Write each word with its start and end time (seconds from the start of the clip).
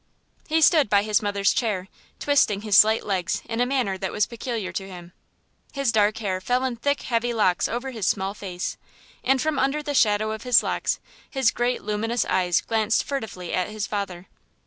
He 0.47 0.61
stood 0.61 0.89
by 0.89 1.03
his 1.03 1.21
mother's 1.21 1.53
chair, 1.53 1.87
twisting 2.19 2.61
his 2.61 2.75
slight 2.75 3.05
legs 3.05 3.43
in 3.47 3.61
a 3.61 3.67
manner 3.67 3.99
that 3.99 4.11
was 4.11 4.25
peculiar 4.25 4.71
to 4.71 4.87
him. 4.89 5.11
His 5.73 5.91
dark 5.91 6.17
hair 6.17 6.41
fell 6.41 6.65
in 6.65 6.75
thick, 6.77 7.01
heavy 7.03 7.35
locks 7.35 7.67
over 7.67 7.91
his 7.91 8.07
small 8.07 8.33
face, 8.33 8.77
and 9.23 9.39
from 9.39 9.59
under 9.59 9.83
the 9.83 9.93
shadow 9.93 10.31
of 10.31 10.41
his 10.41 10.63
locks 10.63 10.99
his 11.29 11.51
great 11.51 11.83
luminous 11.83 12.25
eyes 12.25 12.61
glanced 12.61 13.03
furtively 13.03 13.53
at 13.53 13.69
his 13.69 13.85
father. 13.85 14.25